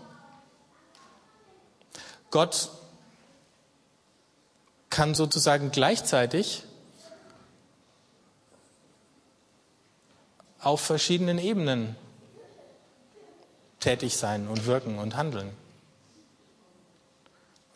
[2.30, 2.70] Gott
[4.90, 6.64] kann sozusagen gleichzeitig
[10.60, 11.96] auf verschiedenen Ebenen
[13.80, 15.50] tätig sein und wirken und handeln.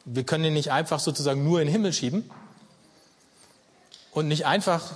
[0.04, 2.30] Wir können ihn nicht einfach sozusagen nur in den Himmel schieben
[4.12, 4.92] und nicht einfach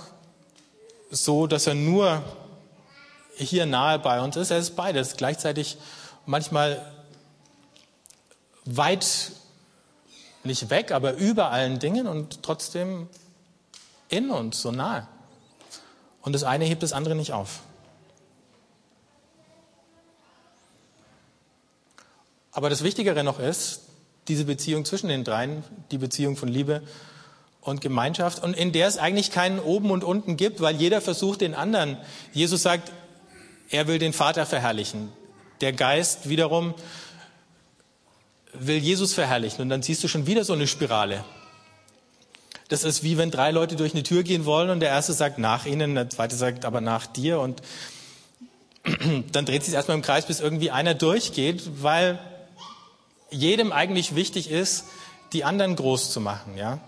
[1.09, 2.23] so, dass er nur
[3.35, 4.51] hier nahe bei uns ist.
[4.51, 5.17] Er ist beides.
[5.17, 5.77] Gleichzeitig
[6.27, 6.85] manchmal
[8.65, 9.31] weit,
[10.43, 13.09] nicht weg, aber über allen Dingen und trotzdem
[14.09, 15.07] in uns, so nahe.
[16.21, 17.61] Und das eine hebt das andere nicht auf.
[22.51, 23.81] Aber das Wichtigere noch ist,
[24.27, 26.81] diese Beziehung zwischen den dreien, die Beziehung von Liebe
[27.61, 31.41] und Gemeinschaft und in der es eigentlich keinen oben und unten gibt, weil jeder versucht
[31.41, 31.97] den anderen.
[32.33, 32.91] Jesus sagt,
[33.69, 35.09] er will den Vater verherrlichen.
[35.61, 36.73] Der Geist wiederum
[38.53, 41.23] will Jesus verherrlichen und dann siehst du schon wieder so eine Spirale.
[42.69, 45.39] Das ist wie wenn drei Leute durch eine Tür gehen wollen und der erste sagt
[45.39, 47.61] nach ihnen, der zweite sagt aber nach dir und
[49.31, 52.19] dann dreht sich erstmal im Kreis, bis irgendwie einer durchgeht, weil
[53.31, 54.85] jedem eigentlich wichtig ist,
[55.33, 56.79] die anderen groß zu machen, ja.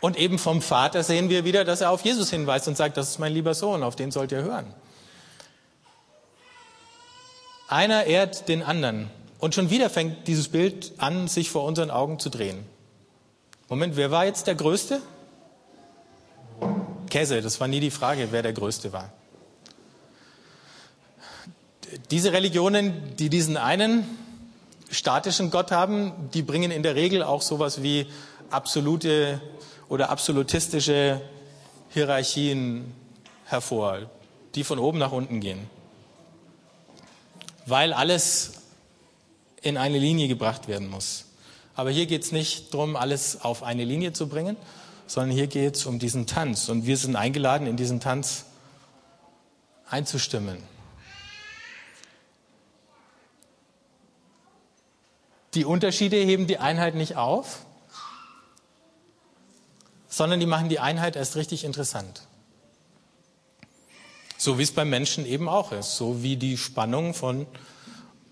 [0.00, 3.10] Und eben vom Vater sehen wir wieder, dass er auf Jesus hinweist und sagt, das
[3.10, 4.72] ist mein lieber Sohn, auf den sollt ihr hören.
[7.68, 9.10] Einer ehrt den anderen.
[9.38, 12.64] Und schon wieder fängt dieses Bild an, sich vor unseren Augen zu drehen.
[13.68, 15.00] Moment, wer war jetzt der Größte?
[17.10, 19.12] Käse, das war nie die Frage, wer der Größte war.
[22.10, 24.06] Diese Religionen, die diesen einen
[24.90, 28.06] statischen Gott haben, die bringen in der Regel auch sowas wie
[28.50, 29.40] absolute
[29.88, 31.20] oder absolutistische
[31.90, 32.92] Hierarchien
[33.44, 34.10] hervor,
[34.54, 35.70] die von oben nach unten gehen.
[37.66, 38.52] Weil alles
[39.62, 41.24] in eine Linie gebracht werden muss.
[41.74, 44.56] Aber hier geht es nicht darum, alles auf eine Linie zu bringen,
[45.06, 46.68] sondern hier geht es um diesen Tanz.
[46.68, 48.46] Und wir sind eingeladen, in diesen Tanz
[49.88, 50.58] einzustimmen.
[55.56, 57.64] Die Unterschiede heben die Einheit nicht auf,
[60.06, 62.28] sondern die machen die Einheit erst richtig interessant.
[64.36, 67.46] So wie es beim Menschen eben auch ist, so wie die Spannung von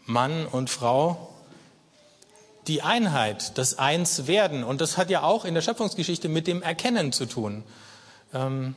[0.04, 1.34] Mann und Frau,
[2.66, 4.62] die Einheit, das Einswerden.
[4.62, 7.64] Und das hat ja auch in der Schöpfungsgeschichte mit dem Erkennen zu tun.
[8.34, 8.74] Ähm,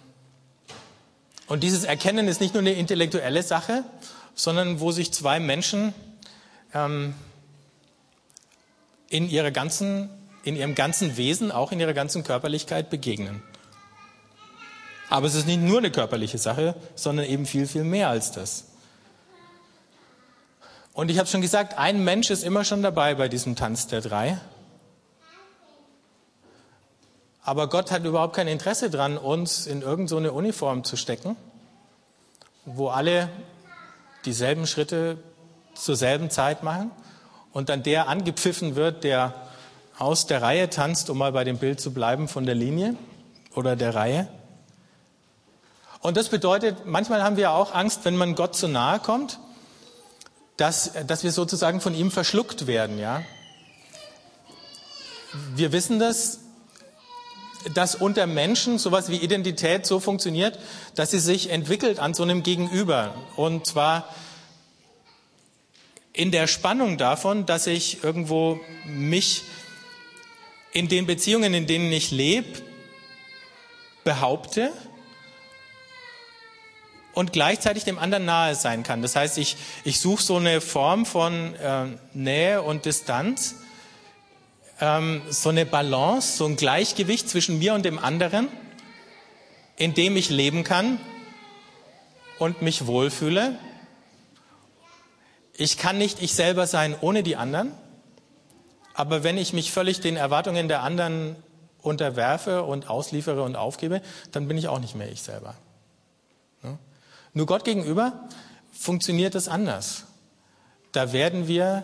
[1.48, 3.84] und dieses Erkennen ist nicht nur eine intellektuelle Sache,
[4.36, 5.94] sondern wo sich zwei Menschen
[6.74, 7.14] ähm,
[9.10, 10.10] in, ihrer ganzen,
[10.44, 13.42] in ihrem ganzen Wesen, auch in ihrer ganzen Körperlichkeit begegnen.
[15.10, 18.66] Aber es ist nicht nur eine körperliche Sache, sondern eben viel, viel mehr als das.
[20.94, 24.02] Und ich habe schon gesagt, ein Mensch ist immer schon dabei bei diesem Tanz der
[24.02, 24.40] drei.
[27.44, 31.38] Aber Gott hat überhaupt kein Interesse daran, uns in irgendeine so Uniform zu stecken,
[32.66, 33.30] wo alle
[34.26, 35.18] dieselben Schritte
[35.74, 36.92] zur selben Zeit machen,
[37.58, 39.34] und dann der angepfiffen wird, der
[39.98, 42.96] aus der Reihe tanzt, um mal bei dem Bild zu bleiben, von der Linie
[43.56, 44.28] oder der Reihe.
[46.02, 49.40] Und das bedeutet, manchmal haben wir auch Angst, wenn man Gott zu nahe kommt,
[50.58, 53.24] dass, dass wir sozusagen von ihm verschluckt werden, ja.
[55.56, 56.42] Wir wissen das,
[57.74, 60.60] dass unter Menschen sowas wie Identität so funktioniert,
[60.94, 63.16] dass sie sich entwickelt an so einem Gegenüber.
[63.36, 64.08] Und zwar
[66.18, 69.44] in der Spannung davon, dass ich irgendwo mich
[70.72, 72.60] in den Beziehungen, in denen ich lebe,
[74.04, 74.72] behaupte
[77.14, 79.04] und gleichzeitig dem anderen nahe sein kann.
[79.04, 83.56] Das heißt, ich, ich suche so eine Form von äh, Nähe und Distanz,
[84.82, 88.48] ähm, so eine Balance, so ein Gleichgewicht zwischen mir und dem anderen,
[89.76, 91.00] in dem ich leben kann
[92.40, 93.60] und mich wohlfühle
[95.58, 97.74] ich kann nicht ich selber sein ohne die anderen,
[98.98, 101.36] Aber wenn ich mich völlig den Erwartungen der anderen
[101.84, 105.54] unterwerfe und ausliefere und aufgebe, dann bin ich auch nicht mehr ich selber.
[107.34, 108.28] Nur Gott gegenüber
[108.72, 110.06] funktioniert es anders.
[110.94, 111.84] Da werden wir,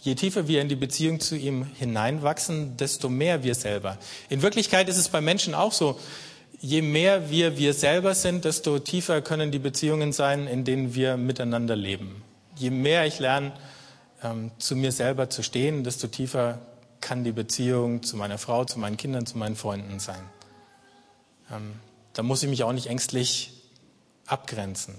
[0.00, 3.98] je tiefer wir in die Beziehung zu ihm hineinwachsen, desto mehr wir selber.
[4.28, 5.98] In Wirklichkeit ist es bei Menschen auch so.
[6.60, 11.16] Je mehr wir wir selber sind, desto tiefer können die Beziehungen sein, in denen wir
[11.16, 12.22] miteinander leben.
[12.56, 13.52] Je mehr ich lerne,
[14.22, 16.58] ähm, zu mir selber zu stehen, desto tiefer
[17.00, 20.22] kann die Beziehung zu meiner Frau, zu meinen Kindern, zu meinen Freunden sein.
[21.52, 21.74] Ähm,
[22.14, 23.52] da muss ich mich auch nicht ängstlich
[24.26, 24.94] abgrenzen.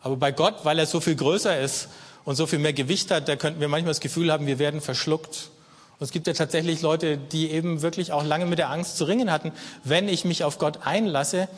[0.00, 1.88] Aber bei Gott, weil er so viel größer ist
[2.24, 4.80] und so viel mehr Gewicht hat, da könnten wir manchmal das Gefühl haben, wir werden
[4.80, 5.50] verschluckt.
[5.98, 9.04] Und es gibt ja tatsächlich Leute, die eben wirklich auch lange mit der Angst zu
[9.04, 9.52] ringen hatten.
[9.84, 11.48] Wenn ich mich auf Gott einlasse,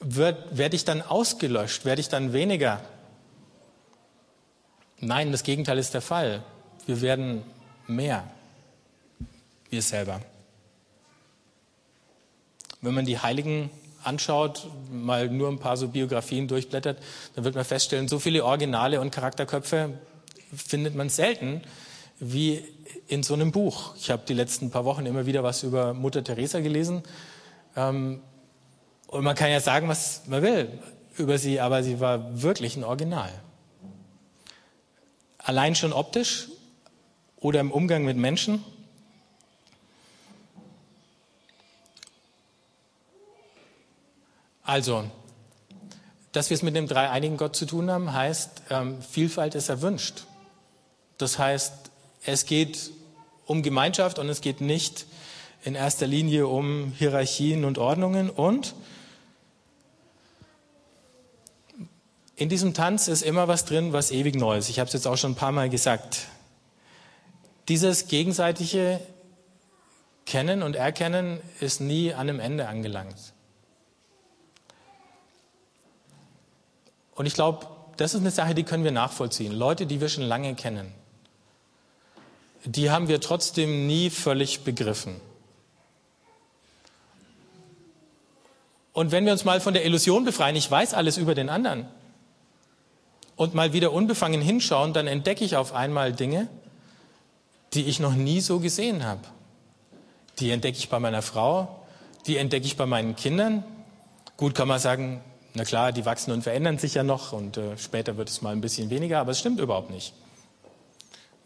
[0.00, 2.80] werde ich dann ausgelöscht, werde ich dann weniger.
[5.04, 6.42] Nein, das Gegenteil ist der Fall.
[6.86, 7.42] Wir werden
[7.86, 8.24] mehr.
[9.68, 10.20] Wir selber.
[12.80, 13.70] Wenn man die Heiligen
[14.02, 16.98] anschaut, mal nur ein paar so Biografien durchblättert,
[17.34, 19.90] dann wird man feststellen, so viele Originale und Charakterköpfe
[20.56, 21.60] findet man selten
[22.18, 22.64] wie
[23.06, 23.94] in so einem Buch.
[23.96, 27.02] Ich habe die letzten paar Wochen immer wieder was über Mutter Teresa gelesen.
[27.76, 28.22] Ähm,
[29.08, 30.68] und man kann ja sagen, was man will
[31.18, 33.30] über sie, aber sie war wirklich ein Original.
[35.44, 36.48] Allein schon optisch
[37.36, 38.64] oder im Umgang mit Menschen
[44.64, 45.04] Also,
[46.32, 50.24] dass wir es mit dem dreieinigen Gott zu tun haben, heißt, ähm, Vielfalt ist erwünscht.
[51.18, 51.72] Das heißt,
[52.24, 52.90] es geht
[53.44, 55.04] um Gemeinschaft und es geht nicht
[55.64, 58.30] in erster Linie um Hierarchien und Ordnungen.
[58.30, 58.74] Und
[62.36, 64.68] in diesem Tanz ist immer was drin, was ewig neu ist.
[64.68, 66.26] Ich habe es jetzt auch schon ein paar Mal gesagt.
[67.68, 69.00] Dieses gegenseitige
[70.26, 73.16] Kennen und Erkennen ist nie an einem Ende angelangt.
[77.14, 77.66] Und ich glaube,
[77.96, 79.52] das ist eine Sache, die können wir nachvollziehen.
[79.52, 80.92] Leute, die wir schon lange kennen,
[82.64, 85.20] die haben wir trotzdem nie völlig begriffen.
[88.92, 91.86] Und wenn wir uns mal von der Illusion befreien, ich weiß alles über den anderen,
[93.36, 96.48] und mal wieder unbefangen hinschauen, dann entdecke ich auf einmal Dinge,
[97.72, 99.20] die ich noch nie so gesehen habe.
[100.38, 101.80] Die entdecke ich bei meiner Frau,
[102.26, 103.64] die entdecke ich bei meinen Kindern.
[104.36, 105.20] Gut kann man sagen,
[105.54, 108.50] na klar, die wachsen und verändern sich ja noch und äh, später wird es mal
[108.50, 110.12] ein bisschen weniger, aber es stimmt überhaupt nicht.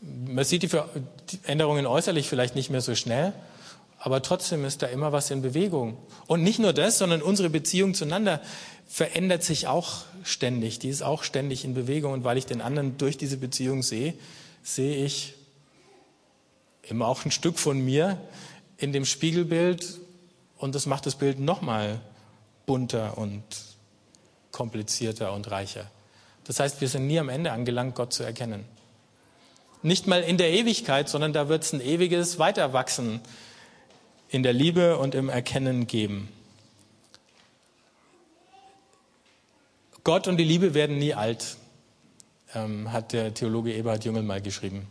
[0.01, 3.33] Man sieht die, die Änderungen äußerlich vielleicht nicht mehr so schnell,
[3.98, 5.98] aber trotzdem ist da immer was in Bewegung.
[6.27, 8.40] Und nicht nur das, sondern unsere Beziehung zueinander
[8.88, 10.79] verändert sich auch ständig.
[10.79, 12.14] Die ist auch ständig in Bewegung.
[12.14, 14.14] Und weil ich den anderen durch diese Beziehung sehe,
[14.62, 15.35] sehe ich
[16.83, 18.18] immer auch ein Stück von mir
[18.79, 20.01] in dem Spiegelbild.
[20.57, 22.01] Und das macht das Bild nochmal
[22.66, 23.42] bunter und
[24.51, 25.90] komplizierter und reicher.
[26.44, 28.64] Das heißt, wir sind nie am Ende angelangt, Gott zu erkennen.
[29.83, 33.20] Nicht mal in der Ewigkeit, sondern da wird es ein ewiges Weiterwachsen
[34.31, 36.31] in der Liebe und im Erkennen geben.
[40.09, 41.59] Gott und die Liebe werden nie alt,
[42.55, 44.87] ähm, hat der Theologe Eberhard Jüngel mal geschrieben.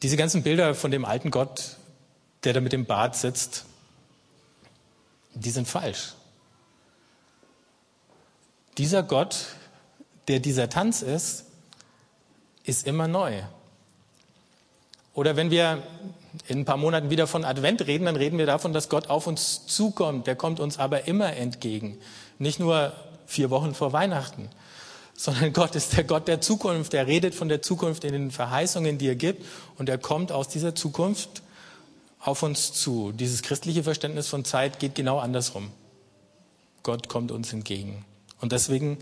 [0.00, 1.76] Diese ganzen Bilder von dem alten Gott,
[2.44, 3.66] der da mit dem Bart sitzt,
[5.34, 6.14] die sind falsch.
[8.78, 9.48] Dieser Gott,
[10.28, 11.44] der dieser Tanz ist,
[12.64, 13.42] ist immer neu.
[15.12, 15.82] Oder wenn wir
[16.48, 19.26] in ein paar Monaten wieder von Advent reden, dann reden wir davon, dass Gott auf
[19.26, 20.26] uns zukommt.
[20.26, 21.98] Der kommt uns aber immer entgegen.
[22.38, 22.92] Nicht nur
[23.26, 24.48] vier Wochen vor Weihnachten,
[25.16, 26.94] sondern Gott ist der Gott der Zukunft.
[26.94, 29.44] Er redet von der Zukunft in den Verheißungen, die er gibt.
[29.78, 31.42] Und er kommt aus dieser Zukunft
[32.18, 33.12] auf uns zu.
[33.12, 35.70] Dieses christliche Verständnis von Zeit geht genau andersrum.
[36.82, 38.04] Gott kommt uns entgegen.
[38.40, 38.98] Und deswegen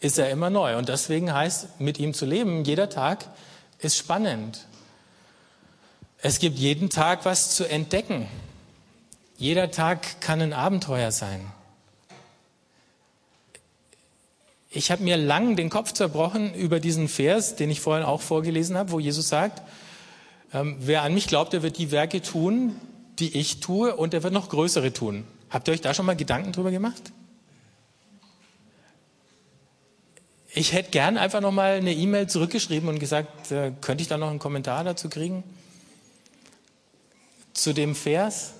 [0.00, 0.76] ist er immer neu.
[0.76, 3.26] Und deswegen heißt, mit ihm zu leben, jeder Tag
[3.78, 4.66] ist spannend.
[6.26, 8.26] Es gibt jeden Tag was zu entdecken.
[9.36, 11.52] Jeder Tag kann ein Abenteuer sein.
[14.70, 18.78] Ich habe mir lang den Kopf zerbrochen über diesen Vers, den ich vorhin auch vorgelesen
[18.78, 19.60] habe, wo Jesus sagt,
[20.54, 22.74] ähm, wer an mich glaubt, der wird die Werke tun,
[23.18, 25.24] die ich tue, und er wird noch größere tun.
[25.50, 27.12] Habt ihr euch da schon mal Gedanken drüber gemacht?
[30.54, 34.16] Ich hätte gern einfach noch mal eine E-Mail zurückgeschrieben und gesagt, äh, könnte ich da
[34.16, 35.44] noch einen Kommentar dazu kriegen?
[37.54, 38.52] Zu dem Vers.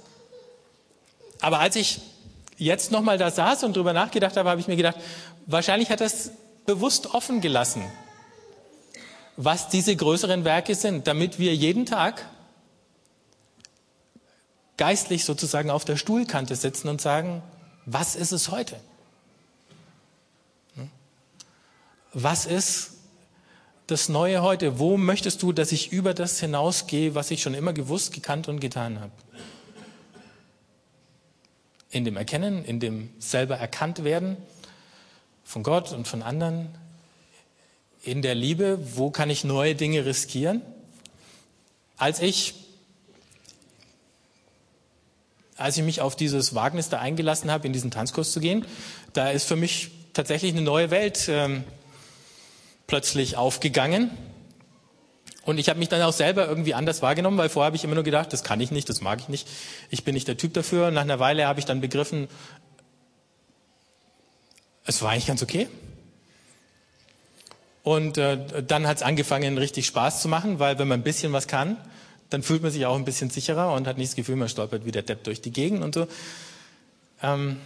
[1.41, 2.01] Aber als ich
[2.57, 4.97] jetzt noch mal da saß und drüber nachgedacht habe, habe ich mir gedacht,
[5.47, 6.31] wahrscheinlich hat er es
[6.65, 7.85] bewusst offen gelassen.
[9.37, 12.29] was diese größeren Werke sind, damit wir jeden Tag
[14.77, 17.43] geistlich sozusagen auf der Stuhlkante sitzen und sagen,
[17.87, 18.77] was ist es heute?
[20.75, 20.91] Hm?
[22.13, 22.94] Was ist
[23.87, 24.79] das Neue heute?
[24.79, 28.61] Wo möchtest du, dass ich über das hinausgehe, was ich schon immer gewusst, gekannt und
[28.61, 29.13] getan habe?
[31.91, 34.37] In dem Erkennen, in dem selber erkannt werden
[35.45, 36.69] von Gott und von anderen,
[38.03, 40.63] in der Liebe, wo kann ich neue Dinge riskieren?
[41.97, 42.55] Als ich
[45.57, 48.67] als ich mich auf dieses Wagnis da eingelassen habe, in diesen Tanzkurs zu gehen,
[49.13, 51.63] da ist für mich tatsächlich eine neue Welt ähm,
[52.87, 54.11] plötzlich aufgegangen.
[55.45, 57.95] Und ich habe mich dann auch selber irgendwie anders wahrgenommen, weil vorher habe ich immer
[57.95, 59.47] nur gedacht, das kann ich nicht, das mag ich nicht,
[59.91, 60.89] ich bin nicht der Typ dafür.
[60.89, 62.29] Und nach einer Weile habe ich dann begriffen,
[64.87, 65.69] es war eigentlich ganz okay.
[67.83, 71.33] Und äh, dann hat es angefangen, richtig Spaß zu machen, weil wenn man ein bisschen
[71.35, 71.77] was kann,
[72.31, 74.87] dann fühlt man sich auch ein bisschen sicherer und hat nicht das Gefühl, man stolpert
[74.87, 76.09] wie der Depp durch die Gegend und so.
[77.23, 77.59] Ähm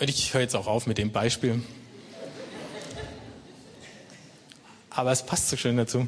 [0.00, 1.62] und ich höre jetzt auch auf mit dem Beispiel.
[4.94, 6.06] Aber es passt so schön dazu.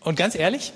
[0.00, 0.72] Und ganz ehrlich,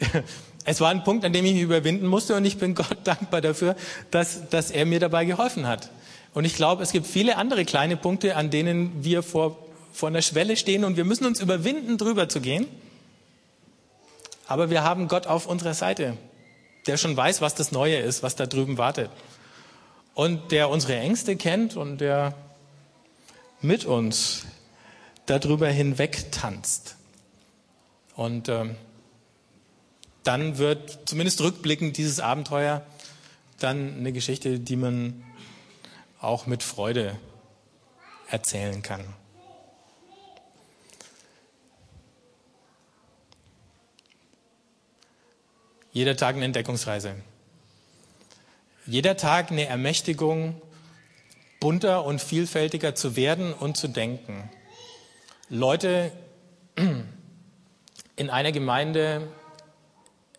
[0.64, 3.40] es war ein Punkt, an dem ich mich überwinden musste und ich bin Gott dankbar
[3.40, 3.76] dafür,
[4.10, 5.90] dass, dass er mir dabei geholfen hat.
[6.32, 9.56] Und ich glaube, es gibt viele andere kleine Punkte, an denen wir vor,
[9.92, 12.66] vor einer Schwelle stehen und wir müssen uns überwinden, drüber zu gehen.
[14.48, 16.16] Aber wir haben Gott auf unserer Seite,
[16.86, 19.10] der schon weiß, was das Neue ist, was da drüben wartet.
[20.14, 22.34] Und der unsere Ängste kennt und der
[23.60, 24.46] mit uns
[25.26, 26.96] darüber hinweg tanzt.
[28.14, 28.76] Und ähm,
[30.22, 32.86] dann wird zumindest rückblickend dieses Abenteuer
[33.58, 35.24] dann eine Geschichte, die man
[36.20, 37.18] auch mit Freude
[38.28, 39.04] erzählen kann.
[45.92, 47.14] Jeder Tag eine Entdeckungsreise.
[48.86, 50.60] Jeder Tag eine Ermächtigung,
[51.58, 54.50] bunter und vielfältiger zu werden und zu denken.
[55.48, 56.12] Leute
[58.16, 59.28] in einer Gemeinde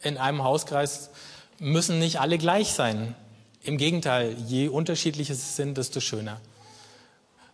[0.03, 1.09] in einem Hauskreis
[1.57, 3.15] müssen nicht alle gleich sein.
[3.63, 6.39] Im Gegenteil, je unterschiedlicher sie sind, desto schöner.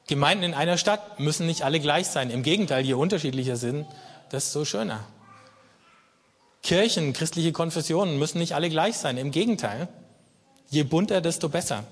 [0.08, 2.30] Gemeinden in einer Stadt müssen nicht alle gleich sein.
[2.30, 3.86] Im Gegenteil, je unterschiedlicher sind,
[4.34, 5.06] desto schöner.
[6.64, 9.18] Kirchen, christliche Konfessionen müssen nicht alle gleich sein.
[9.18, 9.88] Im Gegenteil,
[10.72, 11.84] je bunter, desto besser.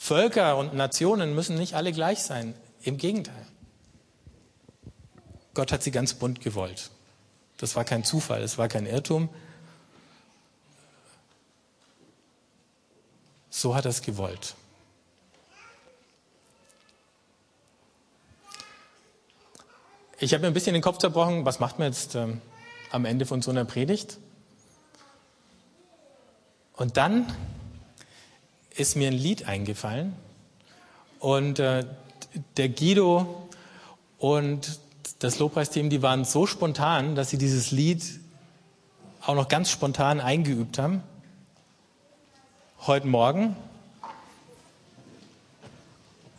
[0.00, 2.54] Völker und Nationen müssen nicht alle gleich sein.
[2.82, 3.46] Im Gegenteil.
[5.54, 6.90] Gott hat sie ganz bunt gewollt.
[7.58, 9.28] Das war kein Zufall, es war kein Irrtum,
[13.54, 14.54] So hat er es gewollt.
[20.18, 22.40] Ich habe mir ein bisschen den Kopf zerbrochen, was macht man jetzt ähm,
[22.90, 24.16] am Ende von so einer Predigt?
[26.72, 27.32] Und dann
[28.76, 30.14] ist mir ein Lied eingefallen
[31.18, 31.84] und äh,
[32.56, 33.48] der Guido
[34.18, 34.80] und
[35.18, 38.02] das Lobpreisteam, die waren so spontan, dass sie dieses Lied
[39.20, 41.02] auch noch ganz spontan eingeübt haben
[42.86, 43.54] heute Morgen.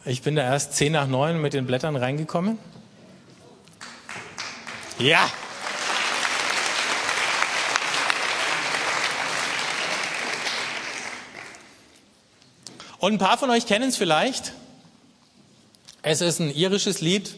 [0.03, 2.59] Ich bin da erst zehn nach neun mit den Blättern reingekommen.
[4.99, 5.29] Ja.
[13.03, 14.53] Und ein paar von euch kennen es vielleicht.
[16.03, 17.35] Es ist ein irisches Lied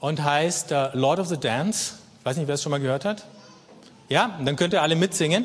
[0.00, 1.92] und heißt uh, Lord of the Dance.
[2.18, 3.26] Ich weiß nicht, wer es schon mal gehört hat.
[4.08, 5.44] Ja, dann könnt ihr alle mitsingen.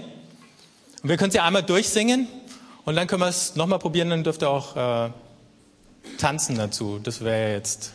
[1.03, 2.27] Und wir können es ja einmal durchsingen.
[2.83, 5.11] Und dann können wir es nochmal probieren, dann dürft ihr auch äh,
[6.17, 6.97] tanzen dazu.
[6.97, 7.91] Das wäre ja jetzt.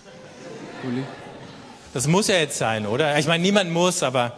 [1.92, 3.18] Das muss ja jetzt sein, oder?
[3.18, 4.36] Ich meine, niemand muss, aber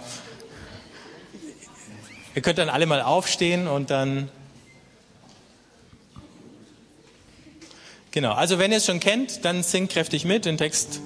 [2.34, 4.30] ihr könnt dann alle mal aufstehen und dann.
[8.10, 10.44] Genau, also wenn ihr es schon kennt, dann singt kräftig mit.
[10.44, 11.00] Den Text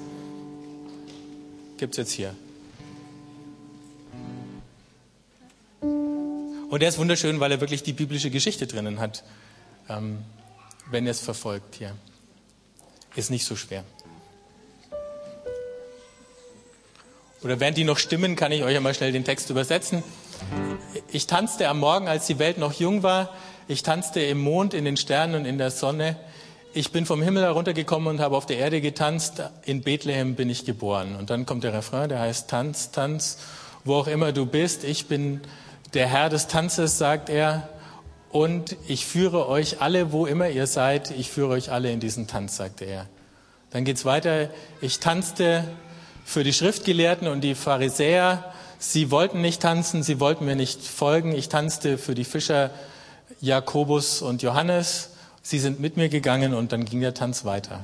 [1.78, 2.34] gibt es jetzt hier.
[5.80, 9.24] Und er ist wunderschön, weil er wirklich die biblische Geschichte drinnen hat.
[9.88, 10.18] Ähm,
[10.90, 11.94] wenn ihr es verfolgt hier.
[13.14, 13.84] Ist nicht so schwer.
[17.42, 20.02] Oder während die noch stimmen, kann ich euch einmal schnell den Text übersetzen.
[21.10, 23.34] Ich tanzte am Morgen, als die Welt noch jung war.
[23.68, 26.16] Ich tanzte im Mond, in den Sternen und in der Sonne.
[26.74, 29.42] Ich bin vom Himmel heruntergekommen und habe auf der Erde getanzt.
[29.66, 31.16] In Bethlehem bin ich geboren.
[31.16, 33.36] Und dann kommt der Refrain, der heißt Tanz, Tanz,
[33.84, 34.82] wo auch immer du bist.
[34.82, 35.42] Ich bin
[35.92, 37.68] der Herr des Tanzes, sagt er,
[38.30, 42.26] und ich führe euch alle, wo immer ihr seid, ich führe euch alle in diesen
[42.26, 43.06] Tanz, sagte er.
[43.68, 44.48] Dann geht's weiter.
[44.80, 45.64] Ich tanzte
[46.24, 48.50] für die Schriftgelehrten und die Pharisäer.
[48.78, 51.34] Sie wollten nicht tanzen, sie wollten mir nicht folgen.
[51.34, 52.70] Ich tanzte für die Fischer
[53.42, 55.10] Jakobus und Johannes.
[55.42, 57.80] Sie sind mit mir gegangen und dann ging der Tanz weiter.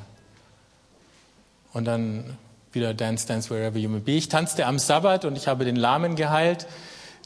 [1.73, 2.37] Und dann
[2.73, 4.13] wieder Dance, Dance, Wherever You May Be.
[4.13, 6.67] Ich tanzte am Sabbat und ich habe den Lahmen geheilt.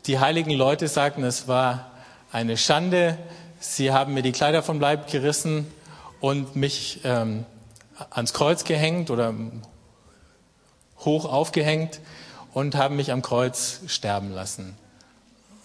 [0.07, 1.91] Die heiligen Leute sagten, es war
[2.33, 3.19] eine Schande.
[3.61, 5.67] Sie haben mir die Kleider vom Leib gerissen
[6.21, 7.45] und mich ähm,
[8.11, 9.35] ans Kreuz gehängt oder
[11.01, 12.01] hoch aufgehängt
[12.55, 14.77] und haben mich am Kreuz sterben lassen.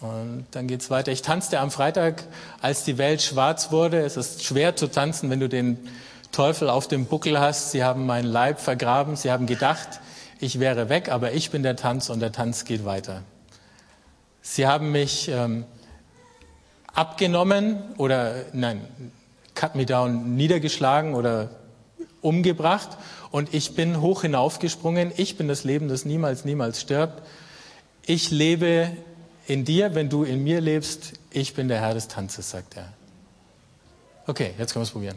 [0.00, 1.10] Und dann geht's weiter.
[1.10, 2.24] Ich tanzte am Freitag,
[2.60, 4.00] als die Welt schwarz wurde.
[4.00, 5.78] Es ist schwer zu tanzen, wenn du den
[6.30, 7.72] Teufel auf dem Buckel hast.
[7.72, 9.16] Sie haben meinen Leib vergraben.
[9.16, 10.00] Sie haben gedacht,
[10.38, 13.22] ich wäre weg, aber ich bin der Tanz und der Tanz geht weiter.
[14.40, 15.64] Sie haben mich ähm,
[16.94, 18.80] abgenommen oder nein,
[19.56, 21.50] cut me down, niedergeschlagen oder
[22.20, 22.90] umgebracht
[23.30, 25.12] und ich bin hoch hinaufgesprungen.
[25.16, 27.22] Ich bin das Leben, das niemals, niemals stirbt.
[28.06, 28.90] Ich lebe
[29.48, 31.14] in dir, wenn du in mir lebst.
[31.30, 32.92] Ich bin der Herr des Tanzes, sagt er.
[34.26, 35.06] Okay, jetzt können wir es probieren.